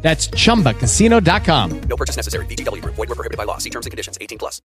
That's 0.00 0.28
chumbacasino.com. 0.28 1.80
No 1.80 1.96
purchase 1.96 2.16
necessary. 2.16 2.46
VGW 2.46 2.82
Group. 2.82 2.94
Void 2.94 3.08
were 3.08 3.14
prohibited 3.14 3.36
by 3.36 3.44
law. 3.44 3.58
See 3.58 3.70
terms 3.70 3.86
and 3.86 3.90
conditions. 3.90 4.16
18 4.20 4.38
plus. 4.38 4.62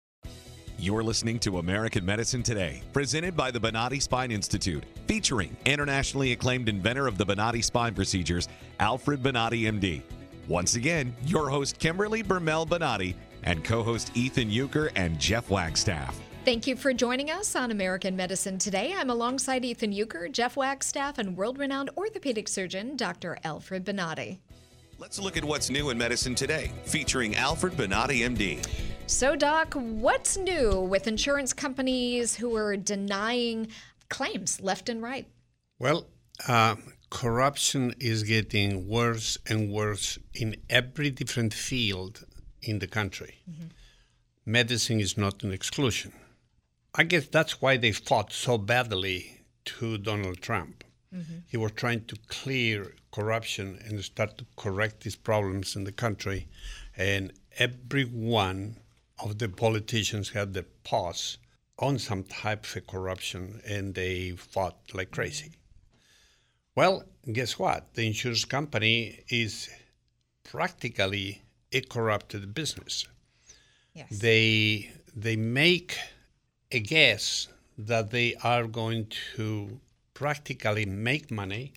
You're 0.81 1.03
listening 1.03 1.39
to 1.39 1.57
American 1.57 2.05
Medicine 2.05 2.41
Today, 2.41 2.81
presented 2.93 3.35
by 3.35 3.51
the 3.51 3.59
Bonati 3.59 4.01
Spine 4.01 4.31
Institute, 4.31 4.85
featuring 5.07 5.57
internationally 5.65 6.31
acclaimed 6.31 6.69
inventor 6.69 7.05
of 7.05 7.17
the 7.17 7.25
Bonati 7.25 7.61
spine 7.61 7.93
procedures, 7.93 8.47
Alfred 8.79 9.21
Bonati, 9.21 9.63
MD. 9.63 10.01
Once 10.47 10.75
again, 10.75 11.13
your 11.25 11.49
host 11.49 11.79
Kimberly 11.79 12.23
Bermel 12.23 12.65
Bonati 12.65 13.13
and 13.43 13.61
co-host 13.61 14.15
Ethan 14.15 14.49
Euchre 14.49 14.89
and 14.95 15.19
Jeff 15.19 15.49
Wagstaff. 15.49 16.17
Thank 16.45 16.65
you 16.65 16.77
for 16.77 16.93
joining 16.93 17.29
us 17.29 17.57
on 17.57 17.71
American 17.71 18.15
Medicine 18.15 18.57
Today. 18.57 18.93
I'm 18.95 19.09
alongside 19.09 19.65
Ethan 19.65 19.91
Euchre, 19.91 20.29
Jeff 20.29 20.55
Wagstaff, 20.55 21.17
and 21.17 21.35
world-renowned 21.35 21.89
orthopedic 21.97 22.47
surgeon 22.47 22.95
Dr. 22.95 23.37
Alfred 23.43 23.85
Bonati. 23.85 24.39
Let's 24.99 25.17
look 25.17 25.37
at 25.37 25.45
what's 25.45 25.69
new 25.69 25.91
in 25.91 25.97
medicine 25.97 26.35
today, 26.35 26.71
featuring 26.83 27.37
Alfred 27.37 27.71
Bonati, 27.71 28.19
MD. 28.19 28.61
So, 29.07 29.33
Doc, 29.33 29.73
what's 29.73 30.35
new 30.35 30.81
with 30.81 31.07
insurance 31.07 31.53
companies 31.53 32.35
who 32.35 32.53
are 32.57 32.75
denying 32.75 33.69
claims 34.09 34.59
left 34.59 34.89
and 34.89 35.01
right? 35.01 35.25
Well, 35.79 36.07
uh, 36.49 36.75
corruption 37.09 37.95
is 38.01 38.23
getting 38.23 38.89
worse 38.89 39.37
and 39.47 39.71
worse 39.71 40.19
in 40.33 40.57
every 40.69 41.11
different 41.11 41.53
field 41.53 42.25
in 42.61 42.79
the 42.79 42.87
country. 42.87 43.35
Mm-hmm. 43.49 43.67
Medicine 44.45 44.99
is 44.99 45.17
not 45.17 45.43
an 45.43 45.53
exclusion. 45.53 46.11
I 46.93 47.03
guess 47.03 47.25
that's 47.27 47.61
why 47.61 47.77
they 47.77 47.93
fought 47.93 48.33
so 48.33 48.57
badly 48.57 49.43
to 49.63 49.97
Donald 49.97 50.41
Trump. 50.41 50.83
Mm-hmm. 51.13 51.39
He 51.47 51.57
was 51.57 51.71
trying 51.71 52.05
to 52.05 52.15
clear 52.27 52.93
corruption 53.11 53.79
and 53.85 54.03
start 54.03 54.37
to 54.37 54.45
correct 54.55 55.01
these 55.01 55.15
problems 55.15 55.75
in 55.75 55.83
the 55.83 55.91
country. 55.91 56.47
And 56.95 57.33
every 57.57 58.05
one 58.05 58.77
of 59.23 59.37
the 59.39 59.49
politicians 59.49 60.29
had 60.29 60.53
their 60.53 60.67
paws 60.83 61.37
on 61.79 61.97
some 61.97 62.23
type 62.23 62.65
of 62.75 62.87
corruption 62.87 63.61
and 63.65 63.95
they 63.95 64.31
fought 64.31 64.77
like 64.93 65.11
crazy. 65.11 65.51
Well, 66.75 67.03
guess 67.31 67.57
what? 67.57 67.93
The 67.93 68.05
insurance 68.05 68.45
company 68.45 69.23
is 69.29 69.69
practically 70.43 71.41
a 71.71 71.81
corrupted 71.81 72.53
business. 72.53 73.07
Yes. 73.93 74.07
They 74.19 74.91
they 75.15 75.35
make 75.35 75.97
a 76.71 76.79
guess 76.79 77.47
that 77.77 78.11
they 78.11 78.35
are 78.43 78.67
going 78.67 79.07
to 79.35 79.79
practically 80.19 80.85
make 80.85 81.31
money 81.31 81.71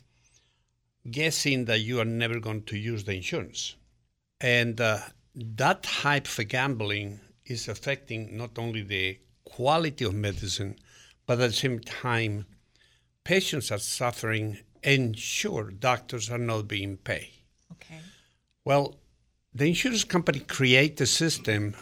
guessing 1.09 1.65
that 1.67 1.79
you 1.79 2.01
are 2.01 2.11
never 2.23 2.41
going 2.41 2.63
to 2.65 2.77
use 2.77 3.05
the 3.05 3.15
insurance. 3.15 3.77
And 4.41 4.81
uh, 4.81 4.99
that 5.35 5.85
type 5.85 6.27
of 6.27 6.49
gambling 6.49 7.21
is 7.47 7.69
affecting 7.69 8.37
not 8.37 8.59
only 8.59 8.83
the 8.83 9.21
quality 9.45 10.05
of 10.05 10.15
medicine, 10.15 10.75
but 11.25 11.41
at 11.41 11.51
the 11.51 11.53
same 11.53 11.79
time, 11.79 12.47
patients 13.23 13.71
are 13.71 13.79
suffering 13.79 14.59
and 14.83 15.17
sure 15.17 15.71
doctors 15.71 16.29
are 16.29 16.45
not 16.51 16.67
being 16.67 16.97
paid. 16.97 17.31
Okay. 17.71 18.01
Well, 18.65 18.97
the 19.55 19.67
insurance 19.69 20.03
company 20.03 20.41
create 20.41 21.01
a 21.01 21.07
system 21.07 21.77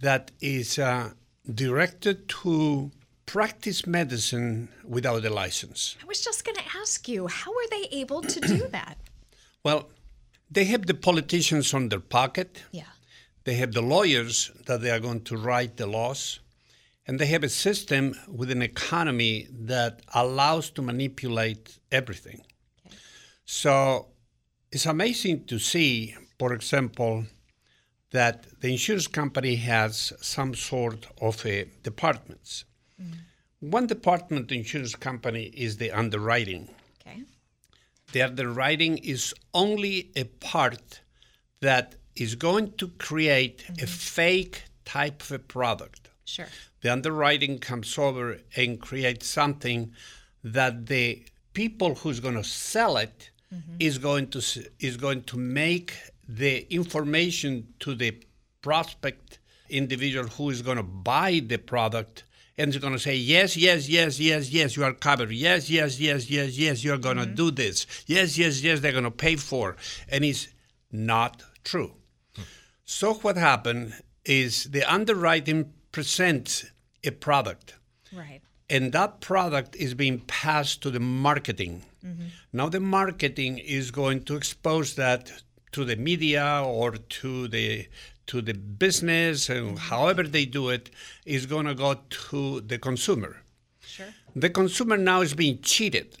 that 0.00 0.30
is 0.40 0.78
uh, 0.78 1.10
directed 1.54 2.28
to 2.28 2.92
practice 3.28 3.86
medicine 3.86 4.68
without 4.84 5.24
a 5.24 5.30
license. 5.30 5.96
I 6.02 6.06
was 6.06 6.20
just 6.22 6.44
going 6.46 6.56
to 6.56 6.78
ask 6.80 7.06
you, 7.06 7.26
how 7.26 7.52
are 7.52 7.68
they 7.70 7.86
able 7.92 8.22
to 8.22 8.40
do 8.40 8.66
that? 8.72 8.96
well, 9.62 9.90
they 10.50 10.64
have 10.64 10.86
the 10.86 10.94
politicians 10.94 11.74
on 11.74 11.90
their 11.90 12.00
pocket. 12.00 12.62
Yeah. 12.72 12.92
They 13.44 13.54
have 13.56 13.72
the 13.72 13.82
lawyers 13.82 14.50
that 14.66 14.80
they 14.80 14.90
are 14.90 15.00
going 15.00 15.22
to 15.24 15.36
write 15.36 15.76
the 15.76 15.86
laws. 15.86 16.40
And 17.06 17.18
they 17.18 17.26
have 17.26 17.44
a 17.44 17.48
system 17.48 18.14
with 18.26 18.50
an 18.50 18.62
economy 18.62 19.46
that 19.50 20.00
allows 20.14 20.70
to 20.70 20.82
manipulate 20.82 21.78
everything. 21.92 22.40
Okay. 22.86 22.96
So 23.44 24.06
it's 24.72 24.86
amazing 24.86 25.44
to 25.46 25.58
see, 25.58 26.14
for 26.38 26.54
example, 26.54 27.24
that 28.10 28.46
the 28.60 28.70
insurance 28.72 29.06
company 29.06 29.56
has 29.56 30.14
some 30.20 30.54
sort 30.54 31.06
of 31.20 31.44
a 31.44 31.66
departments 31.82 32.64
Mm. 33.00 33.14
One 33.60 33.86
department 33.86 34.52
insurance 34.52 34.94
company 34.94 35.44
is 35.54 35.76
the 35.76 35.90
underwriting. 35.90 36.68
Okay. 37.00 37.22
The 38.12 38.22
underwriting 38.22 38.98
is 38.98 39.34
only 39.52 40.10
a 40.14 40.24
part 40.24 41.00
that 41.60 41.96
is 42.14 42.34
going 42.34 42.72
to 42.72 42.88
create 42.98 43.58
mm-hmm. 43.58 43.84
a 43.84 43.86
fake 43.86 44.64
type 44.84 45.22
of 45.22 45.32
a 45.32 45.38
product. 45.38 46.08
Sure. 46.24 46.46
The 46.80 46.92
underwriting 46.92 47.58
comes 47.58 47.98
over 47.98 48.38
and 48.56 48.80
creates 48.80 49.26
something 49.26 49.92
that 50.44 50.86
the 50.86 51.24
people 51.52 51.96
who's 51.96 52.20
going 52.20 52.36
to 52.36 52.44
sell 52.44 52.96
it 52.96 53.30
mm-hmm. 53.52 53.76
is 53.80 53.98
going 53.98 54.28
to 54.28 54.40
is 54.78 54.96
going 54.96 55.22
to 55.22 55.36
make 55.36 55.94
the 56.28 56.72
information 56.72 57.66
to 57.80 57.94
the 57.94 58.16
prospect 58.62 59.38
individual 59.68 60.26
who 60.28 60.50
is 60.50 60.62
going 60.62 60.76
to 60.76 60.82
buy 60.82 61.40
the 61.44 61.56
product 61.56 62.24
and 62.58 62.68
it's 62.68 62.78
going 62.78 62.92
to 62.92 62.98
say, 62.98 63.14
yes, 63.14 63.56
yes, 63.56 63.88
yes, 63.88 64.18
yes, 64.18 64.50
yes, 64.50 64.76
you 64.76 64.84
are 64.84 64.92
covered. 64.92 65.30
Yes, 65.30 65.70
yes, 65.70 66.00
yes, 66.00 66.28
yes, 66.28 66.58
yes, 66.58 66.82
you're 66.82 66.98
going 66.98 67.16
to 67.16 67.24
mm-hmm. 67.24 67.34
do 67.34 67.50
this. 67.52 67.86
Yes, 68.06 68.36
yes, 68.36 68.62
yes, 68.62 68.80
they're 68.80 68.92
going 68.92 69.04
to 69.04 69.10
pay 69.10 69.36
for. 69.36 69.76
And 70.08 70.24
it's 70.24 70.48
not 70.90 71.42
true. 71.62 71.92
Hmm. 72.34 72.42
So 72.84 73.14
what 73.14 73.36
happened 73.36 73.94
is 74.24 74.64
the 74.64 74.82
underwriting 74.82 75.72
presents 75.92 76.66
a 77.04 77.12
product. 77.12 77.74
Right. 78.12 78.40
And 78.68 78.92
that 78.92 79.20
product 79.20 79.76
is 79.76 79.94
being 79.94 80.20
passed 80.20 80.82
to 80.82 80.90
the 80.90 81.00
marketing. 81.00 81.84
Mm-hmm. 82.04 82.26
Now 82.52 82.68
the 82.68 82.80
marketing 82.80 83.58
is 83.58 83.90
going 83.90 84.24
to 84.24 84.36
expose 84.36 84.94
that 84.96 85.32
to 85.72 85.84
the 85.84 85.96
media 85.96 86.62
or 86.64 86.92
to 86.92 87.48
the 87.48 87.88
to 88.28 88.40
the 88.40 88.54
business 88.54 89.48
and 89.48 89.78
however 89.78 90.22
they 90.22 90.44
do 90.44 90.68
it 90.68 90.90
is 91.26 91.46
going 91.46 91.66
to 91.66 91.74
go 91.74 91.96
to 92.08 92.60
the 92.60 92.78
consumer. 92.78 93.42
Sure. 93.80 94.06
The 94.36 94.50
consumer 94.50 94.96
now 94.96 95.22
is 95.22 95.34
being 95.34 95.60
cheated 95.60 96.16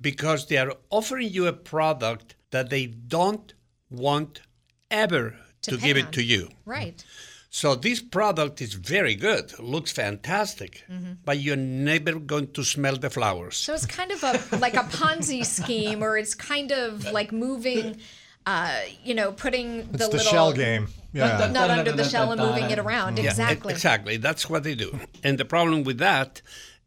because 0.00 0.46
they 0.46 0.58
are 0.58 0.72
offering 0.90 1.30
you 1.30 1.46
a 1.46 1.52
product 1.52 2.36
that 2.50 2.70
they 2.70 2.86
don't 2.86 3.52
want 3.90 4.42
ever 4.90 5.36
to, 5.62 5.72
to 5.72 5.76
give 5.78 5.96
it 5.96 6.12
to 6.12 6.22
you. 6.22 6.48
Right. 6.64 7.04
So 7.50 7.74
this 7.74 8.02
product 8.02 8.60
is 8.60 8.74
very 8.74 9.14
good, 9.14 9.58
looks 9.58 9.90
fantastic, 9.90 10.84
mm-hmm. 10.90 11.12
but 11.24 11.38
you're 11.38 11.56
never 11.56 12.18
going 12.18 12.52
to 12.52 12.62
smell 12.62 12.96
the 12.96 13.08
flowers. 13.08 13.56
So 13.56 13.72
it's 13.72 13.86
kind 13.86 14.12
of 14.12 14.22
a 14.22 14.58
like 14.58 14.74
a 14.74 14.84
Ponzi 14.84 15.44
scheme, 15.58 16.02
or 16.02 16.18
it's 16.18 16.34
kind 16.34 16.70
of 16.70 17.10
like 17.12 17.32
moving 17.32 17.96
uh, 18.46 18.80
you 19.04 19.14
know, 19.14 19.32
putting 19.32 19.78
it's 19.78 19.90
the, 19.92 19.98
the 19.98 20.08
little 20.08 20.18
shell 20.32 20.52
game. 20.52 20.88
Yeah. 21.12 21.50
Not 21.52 21.70
under 21.70 21.92
the 21.92 22.04
shell 22.04 22.32
and 22.32 22.40
moving 22.40 22.70
it 22.70 22.78
around. 22.78 23.18
Yeah, 23.18 23.30
exactly. 23.30 23.72
Exactly. 23.72 24.16
That's 24.18 24.48
what 24.48 24.62
they 24.62 24.74
do. 24.74 24.98
And 25.24 25.38
the 25.38 25.44
problem 25.44 25.82
with 25.82 25.98
that 25.98 26.42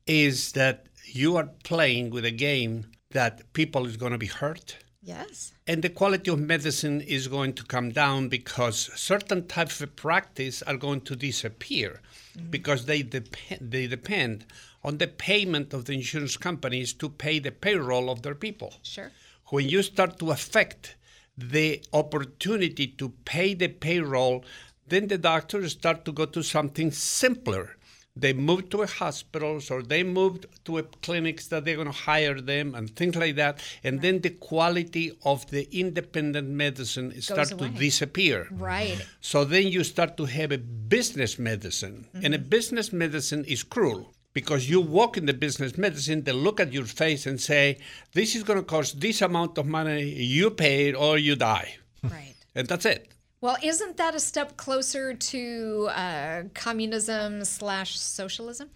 is 0.07 0.53
that 0.53 0.85
you 1.05 1.35
are 1.35 1.49
playing 1.63 2.11
with 2.11 2.25
a 2.25 2.31
game 2.31 2.85
that 3.11 3.51
people 3.53 3.85
is 3.87 3.97
going 3.97 4.11
to 4.11 4.17
be 4.17 4.27
hurt. 4.27 4.77
Yes. 5.01 5.53
And 5.65 5.81
the 5.81 5.89
quality 5.89 6.29
of 6.29 6.39
medicine 6.39 7.01
is 7.01 7.27
going 7.27 7.53
to 7.53 7.63
come 7.63 7.89
down 7.89 8.29
because 8.29 8.91
certain 8.95 9.47
types 9.47 9.81
of 9.81 9.95
practice 9.95 10.61
are 10.63 10.77
going 10.77 11.01
to 11.01 11.15
disappear 11.15 12.01
mm-hmm. 12.37 12.49
because 12.49 12.85
they 12.85 13.01
depend 13.01 13.71
they 13.71 13.87
depend 13.87 14.45
on 14.83 14.97
the 14.97 15.07
payment 15.07 15.73
of 15.73 15.85
the 15.85 15.93
insurance 15.93 16.37
companies 16.37 16.93
to 16.93 17.09
pay 17.09 17.39
the 17.39 17.51
payroll 17.51 18.09
of 18.09 18.21
their 18.21 18.35
people. 18.35 18.73
Sure. 18.83 19.11
When 19.47 19.67
you 19.67 19.81
start 19.81 20.19
to 20.19 20.31
affect 20.31 20.95
the 21.39 21.81
opportunity 21.93 22.87
to 22.87 23.09
pay 23.25 23.53
the 23.53 23.67
payroll, 23.67 24.43
then 24.87 25.07
the 25.07 25.17
doctors 25.17 25.71
start 25.73 26.05
to 26.05 26.11
go 26.11 26.25
to 26.25 26.43
something 26.43 26.91
simpler. 26.91 27.75
They 28.15 28.33
move 28.33 28.69
to 28.71 28.81
a 28.81 28.87
hospitals 28.87 29.71
or 29.71 29.81
they 29.81 30.03
move 30.03 30.45
to 30.65 30.79
a 30.79 30.83
clinics 30.83 31.47
that 31.47 31.63
they're 31.63 31.75
going 31.75 31.87
to 31.87 31.93
hire 31.93 32.41
them 32.41 32.75
and 32.75 32.93
things 32.93 33.15
like 33.15 33.35
that. 33.35 33.61
And 33.83 34.01
then 34.01 34.19
the 34.19 34.31
quality 34.31 35.17
of 35.23 35.49
the 35.51 35.69
independent 35.71 36.49
medicine 36.49 37.21
start 37.21 37.49
to 37.49 37.69
disappear. 37.69 38.47
Right. 38.51 39.05
So 39.21 39.45
then 39.45 39.67
you 39.67 39.83
start 39.85 40.17
to 40.17 40.25
have 40.25 40.51
a 40.51 40.57
business 40.57 41.39
medicine. 41.39 42.07
And 42.13 42.33
a 42.33 42.37
mm-hmm. 42.37 42.49
business 42.49 42.91
medicine 42.91 43.45
is 43.45 43.63
cruel 43.63 44.13
because 44.33 44.69
you 44.69 44.81
walk 44.81 45.17
in 45.17 45.25
the 45.25 45.33
business 45.33 45.77
medicine, 45.77 46.23
they 46.23 46.31
look 46.31 46.59
at 46.59 46.73
your 46.73 46.85
face 46.85 47.25
and 47.25 47.39
say, 47.39 47.77
This 48.13 48.35
is 48.35 48.43
going 48.43 48.59
to 48.59 48.65
cost 48.65 48.99
this 48.99 49.21
amount 49.21 49.57
of 49.57 49.65
money, 49.65 50.03
you 50.03 50.49
pay 50.49 50.89
it 50.89 50.95
or 50.95 51.17
you 51.17 51.35
die. 51.35 51.77
Right. 52.03 52.35
And 52.55 52.67
that's 52.67 52.85
it. 52.85 53.09
Well, 53.41 53.57
isn't 53.63 53.95
that 53.97 54.15
a 54.15 54.19
step 54.19 54.57
closer 54.57 55.13
to 55.13 55.89
uh, 55.91 56.43
communism 56.53 57.45
slash 57.45 57.97
socialism? 57.97 58.69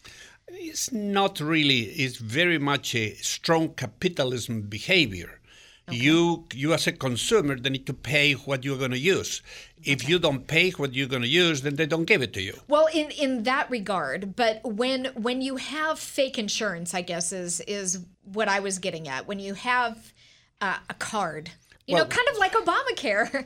It's 0.47 0.91
not 0.91 1.39
really, 1.39 1.81
it's 1.81 2.17
very 2.17 2.57
much 2.57 2.95
a 2.95 3.13
strong 3.15 3.73
capitalism 3.73 4.61
behavior. 4.63 5.39
You, 5.91 6.45
you 6.53 6.73
as 6.73 6.87
a 6.87 6.93
consumer, 6.93 7.59
they 7.59 7.69
need 7.69 7.85
to 7.87 7.93
pay 7.93 8.33
what 8.33 8.63
you're 8.63 8.77
going 8.77 8.91
to 8.91 8.97
use. 8.97 9.41
If 9.83 10.07
you 10.07 10.17
don't 10.17 10.47
pay 10.47 10.71
what 10.71 10.93
you're 10.93 11.09
going 11.09 11.23
to 11.23 11.27
use, 11.27 11.61
then 11.61 11.75
they 11.75 11.85
don't 11.85 12.05
give 12.05 12.21
it 12.21 12.33
to 12.33 12.41
you. 12.41 12.57
Well, 12.69 12.87
in 12.93 13.11
in 13.11 13.43
that 13.43 13.69
regard, 13.69 14.35
but 14.35 14.61
when 14.63 15.05
when 15.15 15.41
you 15.41 15.57
have 15.57 15.99
fake 15.99 16.39
insurance, 16.39 16.93
I 16.93 17.01
guess 17.01 17.33
is 17.33 17.59
is 17.61 17.99
what 18.23 18.47
I 18.47 18.61
was 18.61 18.79
getting 18.79 19.09
at. 19.09 19.27
When 19.27 19.39
you 19.39 19.55
have 19.55 20.13
uh, 20.61 20.77
a 20.89 20.93
card, 20.93 21.51
you 21.85 21.97
know, 21.97 22.05
kind 22.05 22.27
of 22.31 22.37
like 22.37 22.53
Obamacare, 22.53 23.45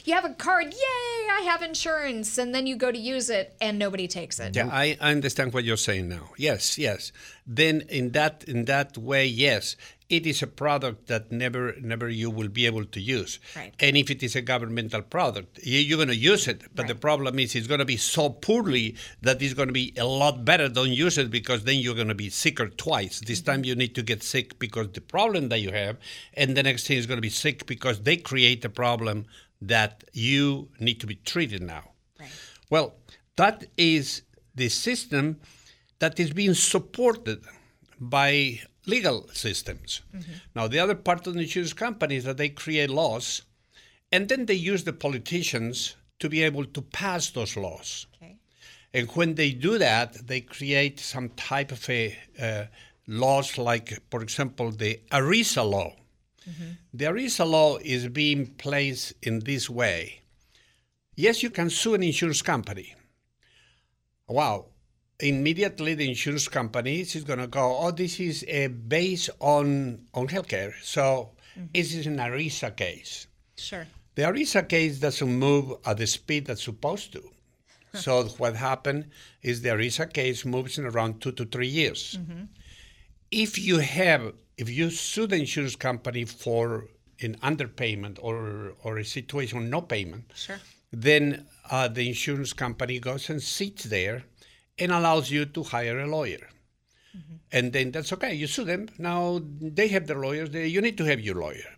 you 0.06 0.14
have 0.14 0.24
a 0.24 0.32
card, 0.32 0.72
yay, 0.72 1.28
I 1.30 1.42
have 1.44 1.60
insurance, 1.62 2.38
and 2.38 2.54
then 2.54 2.66
you 2.66 2.76
go 2.76 2.90
to 2.90 2.98
use 2.98 3.28
it 3.28 3.54
and 3.60 3.78
nobody 3.78 4.08
takes 4.08 4.40
it. 4.40 4.56
Yeah, 4.56 4.70
I, 4.72 4.96
I 5.02 5.12
understand 5.12 5.52
what 5.52 5.64
you're 5.64 5.76
saying 5.76 6.08
now. 6.08 6.30
Yes, 6.38 6.78
yes. 6.78 7.12
Then 7.46 7.82
in 7.90 8.12
that 8.12 8.44
in 8.48 8.64
that 8.64 8.96
way, 8.96 9.26
yes, 9.26 9.76
it 10.10 10.26
is 10.26 10.42
a 10.42 10.46
product 10.46 11.06
that 11.06 11.32
never 11.32 11.74
never 11.80 12.08
you 12.10 12.30
will 12.30 12.48
be 12.48 12.66
able 12.66 12.84
to 12.84 13.00
use. 13.00 13.38
Right. 13.56 13.72
And 13.80 13.96
if 13.96 14.10
it 14.10 14.22
is 14.22 14.36
a 14.36 14.42
governmental 14.42 15.00
product, 15.02 15.58
you- 15.64 15.78
you're 15.80 15.96
going 15.96 16.08
to 16.08 16.14
use 16.32 16.46
it. 16.46 16.62
But 16.74 16.88
the 16.88 16.94
problem 16.94 17.38
is 17.38 17.54
it's 17.54 17.66
going 17.66 17.78
to 17.78 17.84
be 17.86 17.96
so 17.96 18.28
poorly 18.30 18.96
that 19.22 19.40
it's 19.40 19.54
going 19.54 19.68
to 19.68 19.72
be 19.72 19.94
a 19.96 20.04
lot 20.04 20.44
better. 20.44 20.68
Don't 20.68 20.92
use 20.92 21.16
it 21.16 21.30
because 21.30 21.64
then 21.64 21.78
you're 21.78 21.94
going 21.94 22.08
to 22.08 22.14
be 22.14 22.30
sicker 22.30 22.68
twice. 22.68 23.20
This 23.20 23.40
Mm-hmm. 23.40 23.50
time 23.50 23.64
you 23.64 23.74
need 23.74 23.94
to 23.94 24.02
get 24.02 24.22
sick 24.22 24.58
because 24.58 24.88
the 24.92 25.00
problem 25.00 25.48
that 25.48 25.60
you 25.60 25.72
have, 25.72 25.96
and 26.34 26.54
the 26.56 26.62
next 26.62 26.86
thing 26.86 26.98
is 26.98 27.06
going 27.06 27.16
to 27.18 27.22
be 27.22 27.30
sick 27.30 27.64
because 27.66 28.02
they 28.02 28.16
create 28.18 28.64
a 28.64 28.68
problem 28.70 29.24
that 29.62 30.04
you 30.12 30.68
need 30.78 31.00
to 31.00 31.06
be 31.06 31.14
treated 31.14 31.62
now. 31.62 31.92
Right. 32.20 32.28
Well, 32.68 32.96
that 33.36 33.64
is 33.78 34.22
the 34.54 34.68
system 34.68 35.40
that 35.98 36.20
is 36.20 36.30
being 36.32 36.54
supported 36.54 37.40
by 37.98 38.60
legal 38.86 39.28
systems. 39.32 40.02
Now, 40.54 40.68
the 40.68 40.78
other 40.78 40.94
part 40.94 41.26
of 41.26 41.34
the 41.34 41.40
insurance 41.40 41.72
company 41.72 42.16
is 42.16 42.24
that 42.24 42.36
they 42.36 42.48
create 42.48 42.90
laws 42.90 43.42
and 44.12 44.28
then 44.28 44.46
they 44.46 44.54
use 44.54 44.84
the 44.84 44.92
politicians 44.92 45.96
to 46.20 46.28
be 46.28 46.42
able 46.42 46.64
to 46.64 46.82
pass 46.82 47.30
those 47.30 47.56
laws. 47.56 48.06
Okay. 48.16 48.36
And 48.92 49.08
when 49.10 49.34
they 49.34 49.50
do 49.50 49.78
that, 49.78 50.26
they 50.26 50.40
create 50.40 51.00
some 51.00 51.30
type 51.30 51.72
of 51.72 51.88
a 51.90 52.16
uh, 52.40 52.64
laws 53.06 53.58
like, 53.58 53.98
for 54.10 54.22
example, 54.22 54.70
the 54.70 55.00
ERISA 55.10 55.68
law. 55.68 55.92
The 56.92 57.06
ERISA 57.06 57.48
law 57.48 57.78
is 57.78 58.08
being 58.08 58.46
placed 58.46 59.14
in 59.22 59.40
this 59.40 59.68
way. 59.70 60.20
Yes, 61.16 61.42
you 61.42 61.50
can 61.50 61.70
sue 61.70 61.94
an 61.94 62.02
insurance 62.02 62.42
company. 62.42 62.94
Wow. 64.28 64.66
Immediately, 65.24 65.94
the 65.94 66.08
insurance 66.08 66.48
company 66.48 67.00
is 67.00 67.24
going 67.24 67.38
to 67.38 67.46
go, 67.46 67.78
oh, 67.78 67.90
this 67.90 68.20
is 68.20 68.44
uh, 68.44 68.68
based 68.68 69.30
on, 69.40 70.06
on 70.12 70.28
healthcare. 70.28 70.72
So 70.82 71.30
is 71.72 71.90
this 71.92 72.00
is 72.00 72.06
an 72.06 72.18
ERISA 72.18 72.76
case. 72.76 73.26
Sure. 73.56 73.86
The 74.16 74.22
ERISA 74.22 74.68
case 74.68 74.98
doesn't 74.98 75.28
move 75.46 75.72
at 75.86 75.96
the 75.96 76.06
speed 76.06 76.46
that's 76.46 76.62
supposed 76.64 77.12
to. 77.12 77.22
So 77.94 78.24
what 78.38 78.56
happened 78.56 79.10
is 79.42 79.62
the 79.62 79.70
ERISA 79.70 80.12
case 80.12 80.44
moves 80.44 80.78
in 80.78 80.84
around 80.84 81.20
two 81.20 81.32
to 81.32 81.44
three 81.44 81.68
years. 81.68 82.18
If 83.30 83.58
you 83.58 83.78
have, 83.78 84.34
if 84.58 84.68
you 84.68 84.90
sue 84.90 85.26
the 85.26 85.36
insurance 85.36 85.76
company 85.76 86.24
for 86.24 86.88
an 87.20 87.36
underpayment 87.36 88.18
or 88.20 88.74
or 88.82 88.98
a 88.98 89.04
situation 89.04 89.70
no 89.70 89.80
payment, 89.80 90.24
Sure. 90.34 90.58
then 90.92 91.46
uh, 91.70 91.88
the 91.88 92.08
insurance 92.08 92.52
company 92.52 92.98
goes 92.98 93.30
and 93.30 93.40
sits 93.40 93.84
there 93.84 94.24
and 94.78 94.92
allows 94.92 95.30
you 95.30 95.44
to 95.46 95.62
hire 95.62 96.00
a 96.00 96.06
lawyer. 96.06 96.48
Mm-hmm. 97.16 97.34
And 97.52 97.72
then 97.72 97.90
that's 97.92 98.12
okay. 98.12 98.34
You 98.34 98.46
sue 98.46 98.64
them. 98.64 98.88
Now 98.98 99.40
they 99.60 99.88
have 99.88 100.06
their 100.06 100.18
lawyers. 100.18 100.50
They, 100.50 100.66
you 100.66 100.80
need 100.80 100.98
to 100.98 101.04
have 101.04 101.20
your 101.20 101.36
lawyer. 101.36 101.76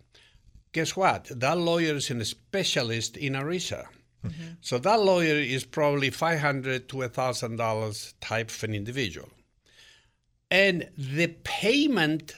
Guess 0.72 0.96
what? 0.96 1.30
That 1.34 1.58
lawyer 1.58 1.94
is 1.94 2.10
a 2.10 2.24
specialist 2.24 3.16
in 3.16 3.34
ERISA. 3.34 3.86
Mm-hmm. 4.24 4.44
So 4.60 4.78
that 4.78 5.00
lawyer 5.00 5.36
is 5.36 5.64
probably 5.64 6.10
500 6.10 6.88
to 6.88 7.08
thousand 7.08 7.56
dollars 7.56 8.14
type 8.20 8.50
of 8.50 8.64
an 8.64 8.74
individual, 8.74 9.28
and 10.50 10.88
the 10.96 11.28
payment 11.44 12.34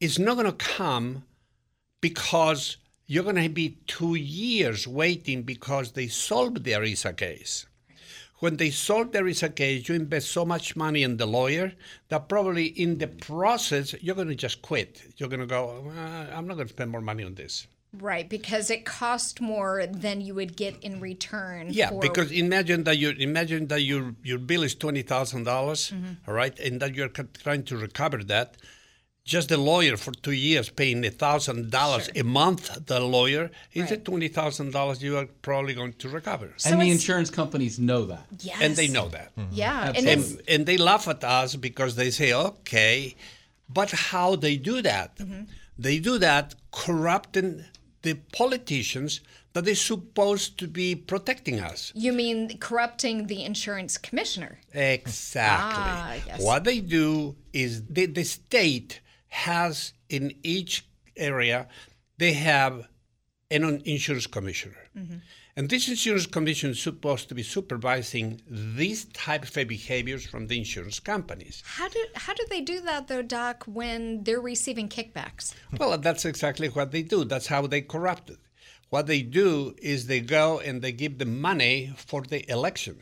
is 0.00 0.18
not 0.18 0.34
going 0.34 0.46
to 0.46 0.52
come 0.52 1.24
because 2.00 2.78
you're 3.06 3.24
going 3.24 3.36
to 3.36 3.48
be 3.48 3.78
two 3.86 4.14
years 4.14 4.88
waiting 4.88 5.42
because 5.42 5.92
they 5.92 6.08
solved 6.08 6.64
the 6.64 6.72
ERISA 6.72 7.16
case. 7.16 7.66
When 8.42 8.56
they 8.56 8.70
solve 8.70 9.12
the 9.12 9.20
ERISA 9.20 9.54
case, 9.54 9.88
you 9.88 9.94
invest 9.94 10.30
so 10.30 10.44
much 10.44 10.74
money 10.74 11.04
in 11.04 11.16
the 11.16 11.26
lawyer 11.26 11.74
that 12.08 12.28
probably 12.28 12.66
in 12.66 12.98
the 12.98 13.06
process, 13.06 13.94
you're 14.02 14.16
going 14.16 14.26
to 14.26 14.34
just 14.34 14.62
quit. 14.62 15.00
You're 15.16 15.28
going 15.28 15.38
to 15.38 15.46
go, 15.46 15.92
"Uh, 15.96 16.26
I'm 16.36 16.48
not 16.48 16.56
going 16.56 16.66
to 16.66 16.72
spend 16.72 16.90
more 16.90 17.00
money 17.00 17.22
on 17.22 17.36
this. 17.36 17.68
Right, 17.92 18.28
because 18.28 18.68
it 18.68 18.84
costs 18.84 19.40
more 19.40 19.86
than 19.86 20.20
you 20.20 20.34
would 20.34 20.56
get 20.56 20.74
in 20.82 20.98
return. 20.98 21.68
Yeah, 21.70 21.90
for, 21.90 22.00
because 22.00 22.32
imagine 22.32 22.82
that 22.82 22.98
you 22.98 23.10
imagine 23.10 23.68
that 23.68 23.82
your 23.82 24.16
your 24.24 24.38
bill 24.38 24.64
is 24.64 24.74
twenty 24.74 25.04
dollars, 25.04 25.92
Mm-hmm. 25.92 26.12
all 26.26 26.34
right, 26.34 26.58
and 26.58 26.82
that 26.82 26.96
you're 26.96 27.14
trying 27.44 27.62
to 27.70 27.76
recover 27.76 28.24
that. 28.24 28.56
Just 29.24 29.50
the 29.50 29.56
lawyer 29.56 29.96
for 29.96 30.10
two 30.12 30.32
years 30.32 30.68
paying 30.68 31.04
a 31.04 31.10
thousand 31.10 31.70
dollars 31.70 32.10
a 32.16 32.22
month. 32.24 32.86
The 32.86 32.98
lawyer 32.98 33.50
is 33.72 33.82
Right. 33.82 33.92
it 33.92 34.04
twenty 34.04 34.26
thousand 34.28 34.72
dollars 34.72 35.00
you 35.02 35.16
are 35.16 35.26
probably 35.42 35.74
going 35.74 35.92
to 35.94 36.08
recover, 36.08 36.52
So 36.56 36.70
and 36.70 36.82
the 36.82 36.90
insurance 36.90 37.30
companies 37.30 37.78
know 37.78 38.04
that. 38.06 38.26
yes. 38.40 38.58
and 38.60 38.74
they 38.74 38.88
know 38.88 39.08
that. 39.10 39.30
Yeah, 39.52 39.92
and 39.94 40.08
and, 40.08 40.42
and 40.48 40.66
they 40.66 40.76
laugh 40.76 41.06
at 41.06 41.22
us 41.22 41.54
because 41.54 41.94
they 41.94 42.10
say, 42.10 42.32
okay, 42.32 43.14
but 43.68 43.90
how 43.92 44.34
they 44.34 44.56
do 44.56 44.82
that? 44.82 45.16
Mm-hmm. 45.18 45.42
They 45.78 45.98
do 46.00 46.18
that 46.18 46.56
corrupting 46.72 47.64
the 48.02 48.14
politicians 48.32 49.20
that 49.52 49.64
they're 49.64 49.74
supposed 49.76 50.58
to 50.58 50.66
be 50.66 50.96
protecting 50.96 51.60
us. 51.60 51.92
you 51.94 52.12
mean 52.12 52.58
corrupting 52.58 53.26
the 53.28 53.44
insurance 53.44 53.96
commissioner? 53.98 54.58
Exactly. 54.72 55.82
Ah, 55.84 56.14
yes. 56.26 56.40
What 56.42 56.64
they 56.64 56.80
do 56.80 57.36
is 57.52 57.84
the, 57.86 58.06
the 58.06 58.24
state 58.24 59.00
has 59.32 59.94
in 60.10 60.34
each 60.42 60.86
area, 61.16 61.66
they 62.18 62.34
have 62.34 62.86
an 63.50 63.80
insurance 63.86 64.26
commissioner. 64.26 64.76
Mm-hmm. 64.96 65.16
And 65.56 65.70
this 65.70 65.88
insurance 65.88 66.26
commissioner 66.26 66.72
is 66.72 66.80
supposed 66.80 67.28
to 67.28 67.34
be 67.34 67.42
supervising 67.42 68.42
these 68.46 69.06
type 69.06 69.44
of 69.44 69.68
behaviors 69.68 70.26
from 70.26 70.48
the 70.48 70.58
insurance 70.58 71.00
companies. 71.00 71.62
How 71.64 71.88
do 71.88 72.04
how 72.14 72.34
do 72.34 72.44
they 72.50 72.60
do 72.60 72.80
that 72.80 73.08
though, 73.08 73.22
Doc? 73.22 73.64
When 73.66 74.22
they're 74.24 74.40
receiving 74.40 74.88
kickbacks? 74.88 75.54
Well, 75.78 75.96
that's 75.98 76.24
exactly 76.26 76.68
what 76.68 76.92
they 76.92 77.02
do. 77.02 77.24
That's 77.24 77.46
how 77.46 77.66
they 77.66 77.80
corrupt 77.80 78.28
it. 78.30 78.38
What 78.90 79.06
they 79.06 79.22
do 79.22 79.74
is 79.80 80.06
they 80.06 80.20
go 80.20 80.60
and 80.60 80.82
they 80.82 80.92
give 80.92 81.18
them 81.18 81.40
money 81.40 81.92
for 81.96 82.20
the 82.22 82.40
election. 82.50 82.98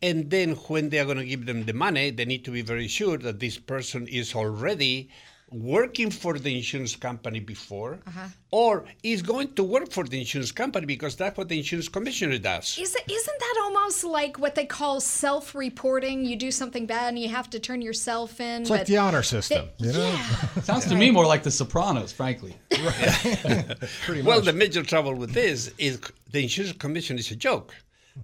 And 0.00 0.30
then 0.30 0.52
when 0.68 0.88
they 0.88 0.98
are 0.98 1.04
going 1.04 1.18
to 1.18 1.26
give 1.26 1.44
them 1.44 1.66
the 1.66 1.74
money, 1.74 2.10
they 2.10 2.24
need 2.24 2.42
to 2.46 2.50
be 2.50 2.62
very 2.62 2.88
sure 2.88 3.18
that 3.18 3.38
this 3.38 3.58
person 3.58 4.06
is 4.06 4.34
already 4.34 5.10
working 5.50 6.10
for 6.10 6.38
the 6.38 6.56
insurance 6.56 6.94
company 6.96 7.40
before 7.40 7.98
uh-huh. 8.06 8.28
or 8.50 8.84
is 9.02 9.22
going 9.22 9.52
to 9.54 9.64
work 9.64 9.90
for 9.90 10.04
the 10.04 10.18
insurance 10.18 10.52
company 10.52 10.86
because 10.86 11.16
that's 11.16 11.36
what 11.38 11.48
the 11.48 11.58
insurance 11.58 11.88
commissioner 11.88 12.38
does. 12.38 12.78
Is 12.78 12.94
it, 12.94 13.10
isn't 13.10 13.38
that 13.38 13.60
almost 13.62 14.04
like 14.04 14.38
what 14.38 14.54
they 14.54 14.66
call 14.66 15.00
self-reporting? 15.00 16.24
You 16.24 16.36
do 16.36 16.50
something 16.50 16.86
bad 16.86 17.08
and 17.08 17.18
you 17.18 17.28
have 17.28 17.48
to 17.50 17.58
turn 17.58 17.82
yourself 17.82 18.40
in. 18.40 18.62
It's 18.62 18.70
like 18.70 18.86
the 18.86 18.98
honor 18.98 19.22
system, 19.22 19.68
you 19.78 19.92
know? 19.92 20.08
Yeah. 20.08 20.60
Sounds 20.62 20.86
to 20.86 20.94
me 20.94 21.10
more 21.10 21.26
like 21.26 21.42
The 21.42 21.50
Sopranos, 21.50 22.12
frankly. 22.12 22.56
Pretty 22.70 24.22
Well, 24.22 24.40
the 24.40 24.52
major 24.52 24.82
trouble 24.82 25.14
with 25.14 25.32
this 25.32 25.72
is 25.78 26.00
the 26.30 26.42
insurance 26.42 26.76
commission 26.76 27.18
is 27.18 27.30
a 27.30 27.36
joke 27.36 27.74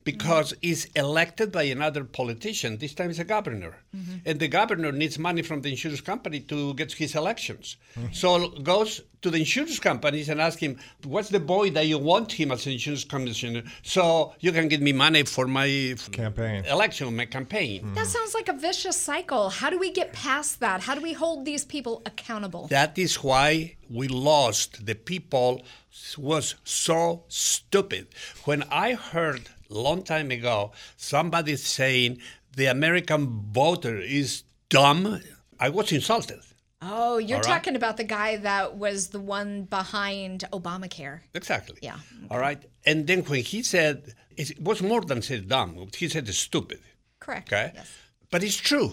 because 0.03 0.55
it's 0.63 0.87
elected 0.97 1.53
by 1.53 1.65
another 1.65 2.05
politician. 2.05 2.79
This 2.79 2.95
time 2.95 3.11
it's 3.11 3.19
a 3.19 3.25
governor. 3.25 3.77
Mm-hmm. 3.95 4.17
And 4.27 4.41
the 4.41 4.49
governor 4.49 4.93
needs 4.93 5.19
money 5.19 5.43
from 5.43 5.63
the 5.63 5.71
insurance 5.71 6.01
company 6.01 6.41
to 6.41 6.75
get 6.75 6.93
his 6.93 7.15
elections. 7.15 7.77
Mm-hmm. 7.99 8.13
So 8.13 8.49
goes 8.49 9.03
to 9.23 9.31
the 9.31 9.39
insurance 9.39 9.79
companies 9.79 10.29
and 10.29 10.41
ask 10.41 10.59
him, 10.59 10.79
what's 11.05 11.31
the 11.31 11.41
boy 11.41 11.71
that 11.71 11.87
you 11.87 11.99
want 11.99 12.33
him 12.33 12.53
as 12.53 12.67
insurance 12.67 13.05
commissioner 13.05 13.63
so 13.83 14.35
you 14.41 14.53
can 14.53 14.69
give 14.69 14.83
me 14.83 14.93
money 14.93 15.23
for 15.23 15.47
my 15.47 15.95
Campaign. 16.13 16.65
election, 16.67 17.15
my 17.17 17.25
campaign. 17.25 17.83
Mm-hmm. 17.83 17.95
That 17.95 18.07
sounds 18.07 18.35
like 18.35 18.49
a 18.49 18.53
vicious 18.53 18.97
cycle. 18.97 19.49
How 19.49 19.71
do 19.71 19.79
we 19.79 19.91
get 19.91 20.13
past 20.13 20.61
that? 20.61 20.83
How 20.83 20.95
do 20.95 21.01
we 21.01 21.13
hold 21.15 21.45
these 21.47 21.65
people 21.65 22.03
accountable? 22.05 22.67
That 22.69 22.99
is 22.99 23.23
why 23.23 23.77
we 23.89 24.09
lost. 24.09 24.85
The 24.85 24.95
people 24.95 25.63
was 26.19 26.57
so 26.65 27.25
stupid. 27.29 28.09
When 28.45 28.65
I 28.65 28.95
heard 28.95 29.49
long 29.69 30.03
time 30.03 30.31
ago 30.31 30.73
somebody 30.97 31.57
saying 31.57 32.19
the 32.57 32.67
American 32.67 33.43
voter 33.53 33.99
is 33.99 34.45
dumb, 34.69 35.21
I 35.59 35.69
was 35.69 35.93
insulted. 35.93 36.41
Oh, 36.83 37.19
you're 37.19 37.39
right. 37.39 37.45
talking 37.45 37.77
about 37.77 37.97
the 37.97 38.05
guy 38.05 38.37
that 38.37 38.77
was 38.77 39.09
the 39.09 39.21
one 39.21 39.63
behind 39.65 40.45
Obamacare. 40.53 41.21
Exactly. 41.33 41.79
Yeah. 41.81 41.97
All 42.31 42.39
right. 42.39 42.63
And 42.85 43.07
then 43.07 43.23
when 43.23 43.43
he 43.43 43.63
said 43.63 44.13
it 44.37 44.61
was 44.61 44.83
more 44.83 45.01
than 45.01 45.23
said 45.23 45.49
dumb, 45.49 45.89
he 45.97 46.09
said 46.09 46.29
stupid. 46.29 46.81
Correct. 47.21 47.51
Okay. 47.51 47.73
Yes. 47.75 47.91
But 48.31 48.43
it's 48.43 48.57
true. 48.57 48.93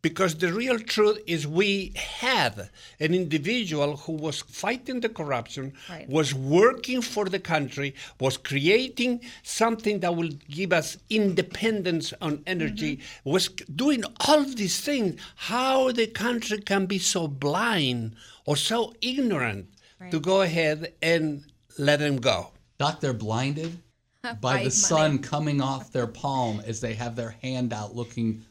Because 0.00 0.36
the 0.36 0.52
real 0.52 0.78
truth 0.78 1.18
is 1.26 1.44
we 1.46 1.92
had 1.96 2.70
an 3.00 3.14
individual 3.14 3.96
who 3.96 4.12
was 4.12 4.42
fighting 4.42 5.00
the 5.00 5.08
corruption, 5.08 5.72
Right. 5.90 6.08
was 6.08 6.32
working 6.32 7.02
for 7.02 7.24
the 7.24 7.40
country, 7.40 7.94
was 8.20 8.36
creating 8.36 9.20
something 9.42 9.98
that 10.00 10.14
will 10.14 10.30
give 10.48 10.72
us 10.72 10.98
independence 11.10 12.14
on 12.20 12.42
energy, 12.46 12.96
Mm-hmm. 12.98 13.30
was 13.30 13.48
doing 13.74 14.04
all 14.26 14.44
these 14.44 14.80
things. 14.80 15.20
How 15.34 15.90
the 15.90 16.06
country 16.06 16.58
can 16.60 16.86
be 16.86 16.98
so 17.00 17.26
blind 17.26 18.14
or 18.46 18.56
so 18.56 18.94
ignorant 19.00 19.66
to 20.12 20.20
go 20.20 20.42
ahead 20.42 20.92
and 21.02 21.42
let 21.76 21.98
them 21.98 22.18
go. 22.18 22.52
Doc, 22.78 23.00
they're 23.00 23.12
blinded 23.12 23.76
by 24.22 24.32
By 24.40 24.64
the 24.64 24.70
sun 24.70 25.18
coming 25.18 25.60
off 25.60 25.90
their 25.90 26.06
palm 26.06 26.60
as 26.64 26.80
they 26.80 26.94
have 26.94 27.16
their 27.16 27.34
hand 27.42 27.72
out 27.72 27.96
looking 27.96 28.44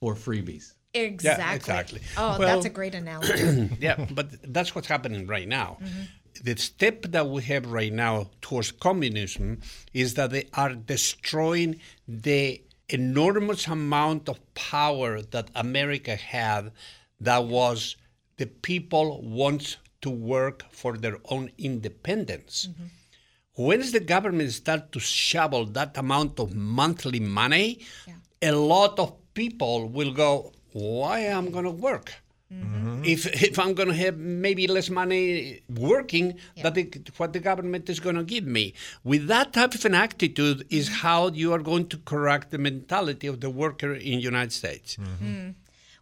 for 0.00 0.14
freebies. 0.14 0.72
Exactly. 0.94 1.56
exactly. 1.56 2.00
Oh, 2.16 2.38
Well- 2.38 2.40
that's 2.40 2.66
a 2.66 2.70
great 2.70 2.94
analogy. 3.02 3.70
yeah, 3.80 4.06
but 4.10 4.28
that's 4.52 4.74
what's 4.74 4.88
happening 4.88 5.26
right 5.26 5.48
now. 5.48 5.78
Mm-hmm. 5.82 6.02
The 6.42 6.56
step 6.56 7.02
that 7.14 7.28
we 7.28 7.42
have 7.44 7.66
right 7.70 7.92
now 7.92 8.28
towards 8.40 8.72
communism 8.72 9.60
is 9.92 10.14
that 10.14 10.30
they 10.30 10.48
are 10.54 10.74
destroying 10.74 11.80
the 12.08 12.60
enormous 12.88 13.66
amount 13.68 14.28
of 14.28 14.38
power 14.54 15.22
that 15.22 15.50
America 15.54 16.16
had 16.16 16.72
that 17.20 17.44
was 17.44 17.96
the 18.36 18.46
people 18.46 19.22
wants 19.22 19.76
to 20.02 20.10
work 20.10 20.64
for 20.70 20.98
their 20.98 21.18
own 21.30 21.50
independence. 21.56 22.68
Mm-hmm. 22.70 22.84
Once 23.56 23.92
the 23.92 24.00
government 24.00 24.50
start 24.52 24.90
to 24.92 24.98
shovel 25.00 25.64
that 25.66 25.96
amount 25.96 26.40
of 26.40 26.54
monthly 26.54 27.20
money, 27.20 27.80
a 28.42 28.50
lot 28.50 28.98
of 28.98 29.14
people 29.34 29.88
will 29.88 30.12
go, 30.12 30.52
why 30.74 31.18
i 31.18 31.38
am 31.38 31.50
going 31.50 31.64
to 31.64 31.70
work? 31.70 32.12
Mm-hmm. 32.52 33.04
If, 33.04 33.26
if 33.42 33.58
I'm 33.58 33.74
going 33.74 33.88
to 33.88 33.94
have 33.94 34.16
maybe 34.18 34.66
less 34.66 34.90
money 34.90 35.62
working, 35.68 36.34
that 36.62 36.74
the, 36.74 36.92
what 37.16 37.32
the 37.32 37.40
government 37.40 37.88
is 37.88 38.00
going 38.00 38.16
to 38.16 38.24
give 38.24 38.44
me. 38.44 38.74
With 39.02 39.26
that 39.28 39.52
type 39.52 39.74
of 39.74 39.84
an 39.84 39.94
attitude 39.94 40.66
is 40.70 40.88
mm-hmm. 40.88 40.96
how 40.96 41.28
you 41.28 41.52
are 41.52 41.58
going 41.60 41.86
to 41.88 41.96
correct 41.98 42.50
the 42.50 42.58
mentality 42.58 43.26
of 43.26 43.40
the 43.40 43.50
worker 43.50 43.94
in 43.94 44.20
United 44.20 44.52
States. 44.52 44.96
Mm-hmm. 44.96 45.50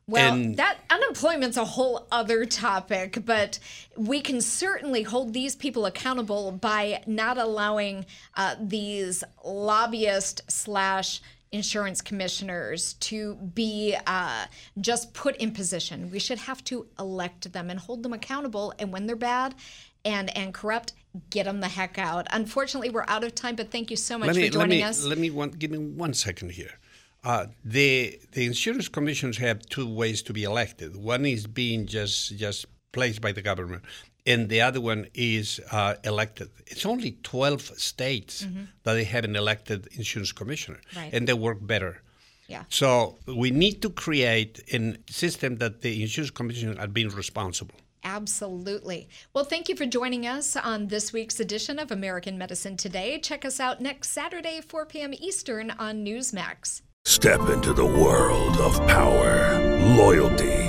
Well, 0.06 0.34
And- 0.34 0.56
that 0.56 0.78
unemployment's 0.90 1.56
a 1.56 1.64
whole 1.64 2.06
other 2.10 2.44
topic, 2.44 3.18
but 3.24 3.58
we 3.96 4.20
can 4.20 4.40
certainly 4.40 5.04
hold 5.04 5.32
these 5.32 5.54
people 5.54 5.86
accountable 5.86 6.50
by 6.50 7.02
not 7.06 7.38
allowing 7.38 8.06
uh, 8.36 8.56
these 8.60 9.22
lobbyist 9.44 10.42
slash 10.50 11.20
insurance 11.52 12.00
commissioners 12.00 12.94
to 12.94 13.34
be 13.34 13.96
uh, 14.06 14.46
just 14.80 15.12
put 15.14 15.36
in 15.36 15.52
position. 15.52 16.10
We 16.10 16.18
should 16.18 16.38
have 16.38 16.64
to 16.64 16.86
elect 16.98 17.52
them 17.52 17.70
and 17.70 17.78
hold 17.78 18.02
them 18.02 18.12
accountable. 18.12 18.72
And 18.78 18.92
when 18.92 19.06
they're 19.06 19.16
bad 19.16 19.54
and 20.04 20.36
and 20.36 20.52
corrupt, 20.52 20.94
get 21.30 21.44
them 21.44 21.60
the 21.60 21.68
heck 21.68 21.98
out. 21.98 22.26
Unfortunately, 22.30 22.90
we're 22.90 23.04
out 23.06 23.22
of 23.22 23.34
time, 23.34 23.54
but 23.54 23.70
thank 23.70 23.90
you 23.90 23.96
so 23.96 24.18
much 24.18 24.28
let 24.28 24.36
me, 24.36 24.46
for 24.48 24.54
joining 24.54 24.68
let 24.70 24.76
me, 24.76 24.82
us. 24.82 25.04
Let 25.04 25.18
me 25.18 25.30
one, 25.30 25.50
give 25.50 25.70
me 25.70 25.78
one 25.78 26.14
second 26.14 26.52
here. 26.52 26.72
Uh, 27.24 27.46
the 27.64 28.18
the 28.32 28.46
insurance 28.46 28.88
commissioners 28.88 29.38
have 29.38 29.64
two 29.66 29.88
ways 29.88 30.22
to 30.22 30.32
be 30.32 30.42
elected. 30.42 30.96
One 30.96 31.24
is 31.24 31.46
being 31.46 31.86
just 31.86 32.36
just 32.36 32.66
placed 32.92 33.20
by 33.20 33.32
the 33.32 33.42
government, 33.42 33.84
and 34.26 34.48
the 34.48 34.60
other 34.60 34.80
one 34.80 35.06
is 35.14 35.60
uh, 35.70 35.94
elected. 36.04 36.48
It's 36.66 36.86
only 36.86 37.12
twelve 37.22 37.62
states 37.62 38.46
that 38.84 38.94
they 38.94 39.04
have 39.04 39.24
an 39.24 39.36
elected 39.36 39.88
insurance 39.92 40.32
commissioner, 40.32 40.78
Mm-hmm. 40.90 40.98
Right. 41.00 41.12
and 41.14 41.26
they 41.28 41.34
work 41.34 41.58
better. 41.60 42.02
Yeah. 42.48 42.64
So 42.68 43.18
we 43.26 43.50
need 43.50 43.80
to 43.82 43.90
create 43.90 44.60
a 44.72 44.96
system 45.10 45.56
that 45.56 45.80
the 45.80 46.02
insurance 46.02 46.30
commissioner 46.30 46.74
are 46.80 46.86
being 46.88 47.08
responsible. 47.08 47.74
Absolutely. 48.04 49.08
Well, 49.32 49.44
thank 49.44 49.68
you 49.68 49.76
for 49.76 49.86
joining 49.86 50.26
us 50.26 50.56
on 50.56 50.88
this 50.88 51.12
week's 51.12 51.38
edition 51.40 51.78
of 51.78 51.90
American 51.92 52.36
Medicine 52.36 52.76
Today. 52.76 53.18
Check 53.20 53.44
us 53.44 53.58
out 53.60 53.80
next 53.80 54.10
Saturday, 54.10 54.60
4 54.60 54.86
p.m. 54.86 55.14
Eastern 55.14 55.70
on 55.78 56.04
Newsmax. 56.04 56.82
Step 57.04 57.40
into 57.48 57.72
the 57.72 57.86
world 57.86 58.56
of 58.58 58.76
power, 58.88 59.58
loyalty, 59.96 60.68